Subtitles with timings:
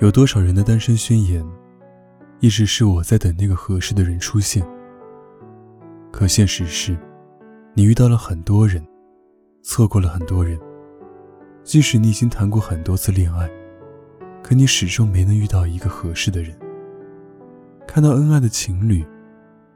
[0.00, 1.46] 有多少人的单身宣言，
[2.38, 4.66] 一直是我在等那个合适的人出现。
[6.10, 6.96] 可现实是，
[7.74, 8.82] 你遇到了很多人，
[9.62, 10.58] 错过了很多人。
[11.62, 13.46] 即使你已经谈过很多次恋爱，
[14.42, 16.58] 可你始终没能遇到一个合适的人。
[17.86, 19.04] 看到恩爱的情侣，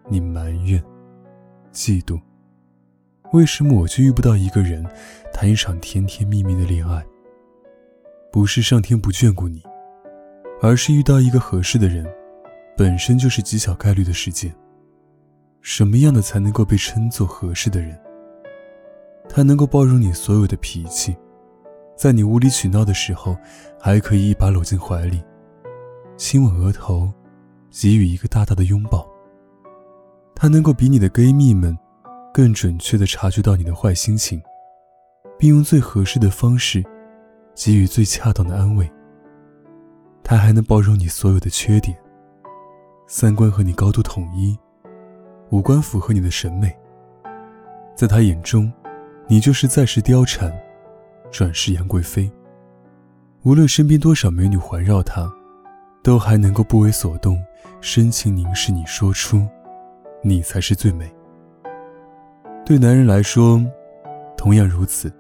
[0.09, 0.83] 你埋怨、
[1.71, 2.19] 嫉妒，
[3.35, 4.83] 为什么我就遇不到一个人
[5.35, 7.05] 谈一场甜甜蜜蜜的恋爱？
[8.33, 9.63] 不是上天不眷顾你，
[10.65, 12.07] 而是遇到一个合适的人，
[12.75, 14.51] 本身就是极小概率的事件。
[15.61, 18.01] 什么样的才能够被称作合适的人？
[19.29, 21.15] 他能够包容你所有的脾气，
[21.95, 23.37] 在你无理取闹的时候，
[23.79, 25.23] 还可以一把搂进怀里，
[26.17, 27.13] 亲吻额头。
[27.71, 29.05] 给予一个大大的拥抱。
[30.33, 31.77] 他能够比你的闺蜜们
[32.33, 34.41] 更准确地察觉到你的坏心情，
[35.37, 36.83] 并用最合适的方式
[37.53, 38.89] 给予最恰当的安慰。
[40.25, 41.97] 他还能包容你所有的缺点，
[43.07, 44.59] 三观和你高度统一，
[45.51, 46.75] 五官符合你的审美。
[47.95, 48.73] 在他眼中，
[49.29, 50.53] 你就是在世貂蝉，
[51.31, 52.29] 转世杨贵妃。
[53.43, 55.33] 无论身边多少美女环绕他。
[56.03, 57.43] 都还能够不为所动，
[57.81, 59.43] 深情凝视你，说出
[60.23, 61.11] ：“你才是最美。”
[62.63, 63.59] 对男人来说，
[64.37, 65.11] 同样如此。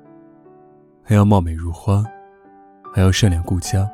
[1.02, 2.04] 还要貌美如花，
[2.92, 3.90] 还要善良顾家，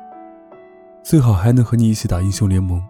[1.03, 2.81] 最好还能和你一起打英雄联盟。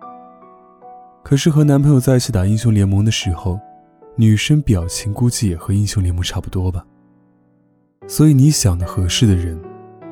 [1.23, 3.59] 可是和男朋友在一起打英雄联盟的时候，
[4.15, 6.85] 女生表情估计也和英雄联盟差不多吧。
[8.07, 9.57] 所以你想的合适的人，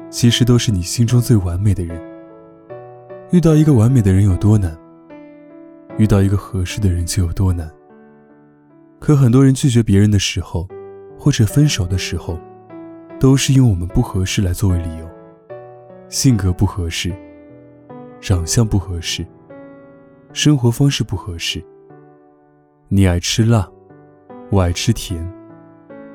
[0.10, 2.02] 其实都是你心中最完美的人。
[3.32, 4.78] 遇到一个完美的人有多难？
[5.98, 7.70] 遇到一个合适的人就有多难。
[9.00, 10.68] 可很多人拒绝别人的时候，
[11.18, 12.40] 或者分手的时候，
[13.20, 15.10] 都是用我们不合适来作为理由。
[16.08, 17.14] 性格不合适，
[18.22, 19.26] 长相不合适，
[20.34, 21.64] 生活方式不合适。
[22.90, 23.70] 你爱吃辣，
[24.52, 25.26] 我爱吃甜，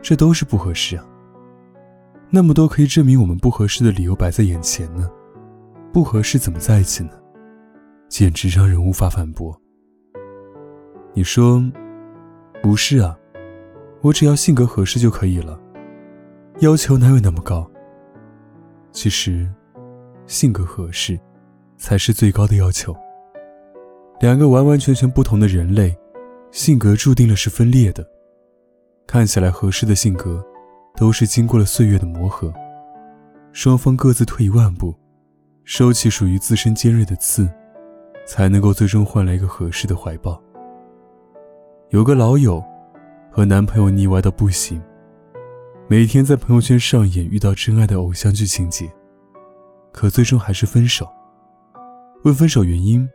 [0.03, 1.07] 这都是不合适啊。
[2.31, 5.09] 那么多可以证明我们不合适的理由摆在眼前呢。
[5.93, 7.11] 不合适怎么在一起呢？
[8.09, 9.59] 简直让人无法反驳。
[11.13, 11.63] 你说，
[12.63, 13.17] 不是啊，
[14.03, 15.59] 我只要性格合适就可以了，
[16.59, 17.71] 要求哪有那么高？
[18.91, 19.49] 其实，
[20.27, 21.19] 性格合适，
[21.85, 22.97] 才是最高的要求。
[24.19, 25.95] 两个完完全全不同的人类，
[26.51, 28.03] 性格注定了是分裂的。
[29.07, 30.43] 看起来合适的性格，
[30.97, 32.51] 都是经过了岁月的磨合，
[33.53, 34.95] 双方各自退一万步。
[35.65, 37.47] 收起属于自身尖锐的刺，
[38.27, 40.43] 才能够最终换来一个合适的怀抱。
[41.91, 42.65] 有个老友
[43.31, 44.83] 和男朋友腻歪到不行，
[45.87, 48.91] 每天在朋友圈上演遇到真爱的偶像剧情节，
[49.93, 51.07] 可最终还是分手。
[52.25, 53.07] 问分手原因，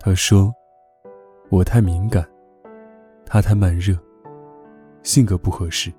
[0.00, 0.52] 他说
[1.50, 2.26] ：“我太敏感，
[3.24, 3.96] 他太慢热，
[5.04, 5.92] 性格不合适。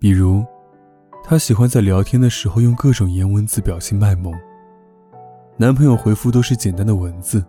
[0.00, 0.44] 比如，
[1.22, 4.34] 他喜欢在聊天的时候用各种颜文字表情卖萌。”
[5.56, 7.44] 男朋友回复都是简单的文字，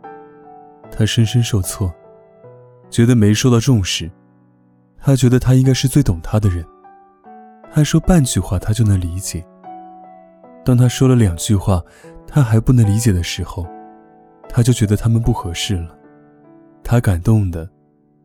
[0.91, 1.91] 她深深受挫，
[2.91, 4.07] 觉得没受到重视。
[5.00, 6.63] 她觉得他应该是最懂她的人，
[7.72, 9.44] 还说半句话他就能理解。
[10.63, 11.83] 当他说了两句话，
[12.33, 13.63] 他还不能理解的时候，
[14.49, 15.95] 她就觉得他们不合适了。
[16.83, 17.69] 她感动的，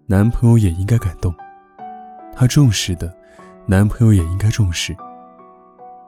[0.06, 1.30] 男朋友也应该感动；
[2.34, 3.14] 她重视的，
[3.66, 4.96] 男朋友也应该重视。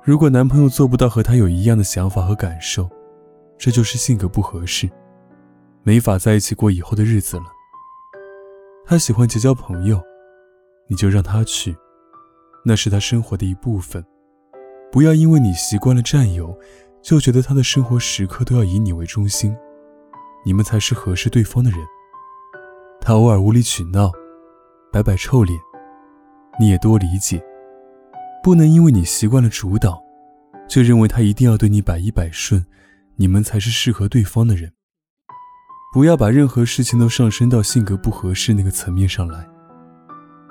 [0.02, 2.88] 如果男朋友做不到和她有一样的想法和感受，
[3.58, 4.88] 这就是性格不合适，
[5.82, 7.44] 没法在一起过以后的日子了。
[8.86, 10.00] 他喜欢结交朋友，
[10.88, 11.76] 你就让他去，
[12.64, 14.02] 那是他生活的一部分。
[14.90, 16.58] 不要因为你习惯了占有，
[17.02, 19.54] 就觉得他的生活时刻都要以你为中心。
[20.44, 21.80] 你们才是合适对方的人。
[23.00, 24.10] 他偶尔无理取闹，
[24.92, 25.58] 摆摆臭脸，
[26.58, 27.42] 你也多理解。
[28.42, 30.02] 不能因为你习惯了主导，
[30.66, 32.64] 就认为他一定要对你百依百顺。
[33.16, 34.72] 你们才是适合对方的人。
[35.92, 39.46] 不要把任何事情都上升到性格不合适那个层面上来。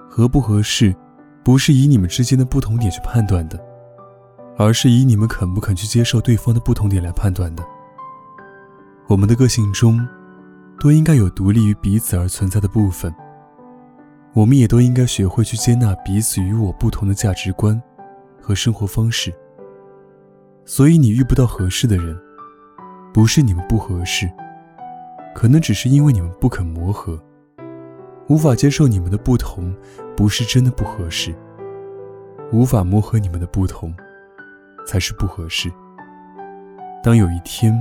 [0.07, 0.95] 合不合适，
[1.44, 3.60] 不是以你们之间的不同点去判断的，
[4.60, 7.64] 而是以你们肯不肯去接受对方的不同点来判断的。
[9.08, 10.06] 我们的个性中，
[10.78, 13.14] 都应该有独立于彼此而存在的部分。
[14.34, 17.82] 我们也都应该学会去接纳彼此与我不同的价值观
[18.42, 19.34] 和生活方式。
[20.66, 22.20] 所以你遇不到合适的人，
[23.14, 24.30] 不是你们不合适，
[25.34, 27.18] 可能只是因为你们不肯磨合，
[28.28, 29.74] 无法接受你们的不同，
[30.18, 31.34] 不是真的不合适。
[32.52, 33.96] 无法磨合你们的不同，
[34.86, 35.72] 才是不合适。
[37.04, 37.74] 当有一天，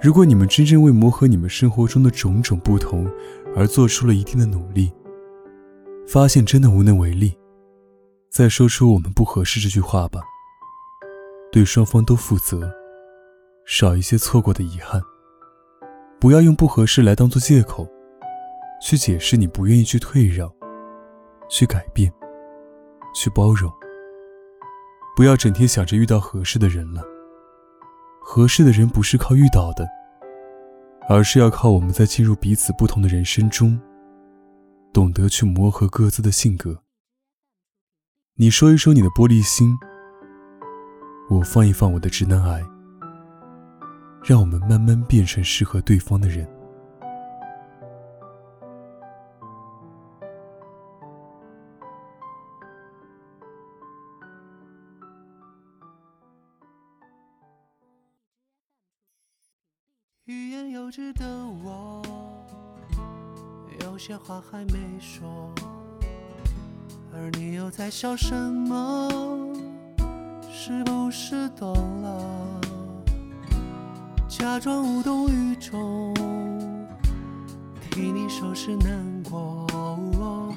[0.00, 3.10] 如果你们真正为磨合你们生活中的种种不同
[3.56, 4.92] 而做出了一定的努力，
[6.06, 7.36] 发现真的无能为力，
[8.30, 10.20] 再说出“我们不合适”这句话吧。
[11.50, 12.70] 对双方都负责，
[13.64, 15.00] 少一些错过的遗憾。
[16.20, 17.88] 不要用不合适来当做借口，
[18.80, 20.50] 去解释你不愿意去退让、
[21.48, 22.12] 去改变、
[23.14, 23.72] 去包容。
[25.16, 27.02] 不要整天想着遇到合适的人了。
[28.20, 29.88] 合适的人不是靠遇到的，
[31.08, 33.80] 而是要靠我们在进入彼此不同的人生中，
[34.92, 36.82] 懂得去磨合各自的性格。
[38.34, 39.74] 你说一说你的玻璃心。
[41.30, 42.62] 我放一放我的直男癌，
[44.22, 46.46] 让我们慢慢变成适合对方的人。
[60.26, 61.24] 欲言又止的
[61.62, 62.02] 我，
[63.84, 65.54] 有些话还没说，
[67.14, 69.08] 而你又在笑什么？
[70.50, 72.60] 是不是懂了？
[74.26, 76.12] 假装无动于衷，
[77.88, 80.52] 替你收拾难过，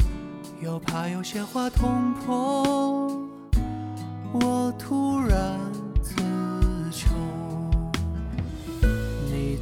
[0.63, 3.07] 又怕有些话捅破，
[4.33, 5.60] 我突然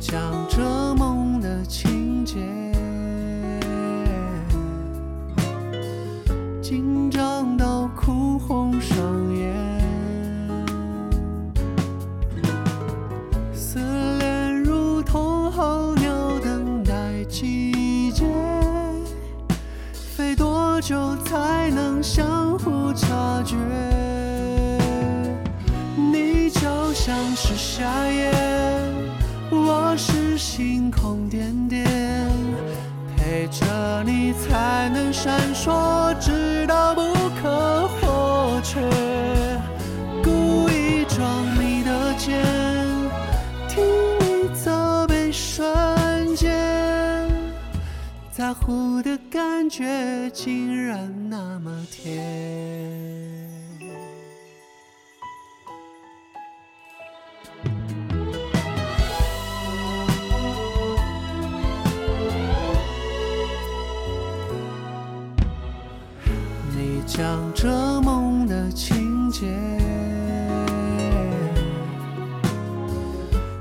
[0.10, 0.18] 想
[0.48, 2.38] 着梦的情节，
[6.62, 9.54] 紧张到哭红双眼，
[13.54, 13.82] 思
[14.18, 18.24] 念如同候鸟等待季节，
[19.92, 23.58] 飞多久才能相互察觉？
[25.98, 28.67] 你就像是夏夜。
[29.50, 31.86] 我是星空点点，
[33.16, 37.02] 陪着你才能闪烁，直到不
[37.42, 38.80] 可或缺。
[40.24, 42.44] 故意装你的肩，
[43.68, 43.84] 听
[44.20, 47.28] 你责备瞬间，
[48.32, 49.18] 在乎的。
[49.30, 53.47] 感觉竟然那么甜。
[67.08, 69.48] 讲着梦的情节，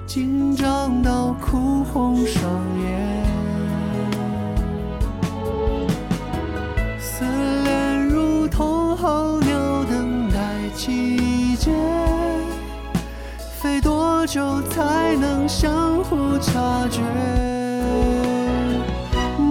[0.04, 2.44] 紧张到哭红双
[2.82, 3.26] 眼。
[14.28, 17.00] 就才能相互察觉，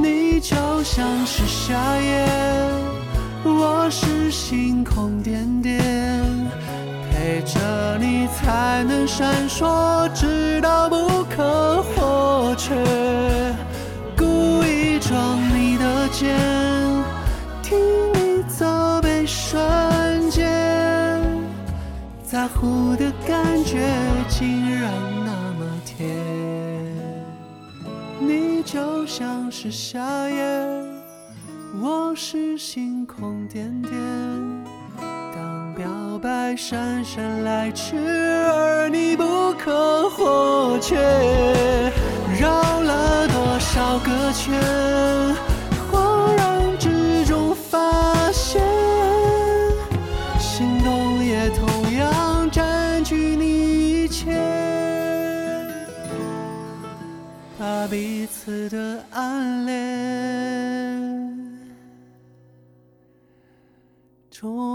[0.04, 2.28] 你就像是夏夜，
[3.48, 5.80] 我是星空点点，
[7.12, 12.74] 陪着你才能闪烁，直到不可或缺。
[14.18, 16.36] 故意装你的肩，
[17.62, 17.78] 听
[18.14, 19.62] 你责备瞬
[20.32, 21.22] 间，
[22.24, 23.88] 在乎的感觉。
[24.28, 24.92] 竟然
[25.24, 26.10] 那么甜，
[28.20, 30.00] 你就像是夏
[30.30, 30.44] 夜，
[31.82, 33.92] 我是星空点点。
[35.36, 35.88] 当表
[36.22, 40.96] 白姗姗来迟，而你不可或缺，
[42.40, 45.55] 绕了多少个圈？
[64.38, 64.75] 终结。